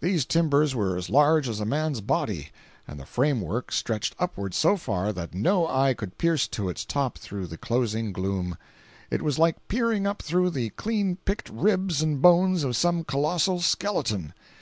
These 0.00 0.24
timbers 0.24 0.74
were 0.74 0.96
as 0.96 1.10
large 1.10 1.46
as 1.46 1.60
a 1.60 1.66
man's 1.66 2.00
body, 2.00 2.48
and 2.86 2.98
the 2.98 3.04
framework 3.04 3.70
stretched 3.70 4.16
upward 4.18 4.54
so 4.54 4.78
far 4.78 5.12
that 5.12 5.34
no 5.34 5.66
eye 5.68 5.92
could 5.92 6.16
pierce 6.16 6.48
to 6.48 6.70
its 6.70 6.86
top 6.86 7.18
through 7.18 7.48
the 7.48 7.58
closing 7.58 8.10
gloom. 8.10 8.56
It 9.10 9.20
was 9.20 9.38
like 9.38 9.68
peering 9.68 10.06
up 10.06 10.22
through 10.22 10.52
the 10.52 10.70
clean 10.70 11.16
picked 11.16 11.50
ribs 11.50 12.00
and 12.00 12.22
bones 12.22 12.64
of 12.64 12.76
some 12.76 13.04
colossal 13.04 13.60
skeleton. 13.60 14.32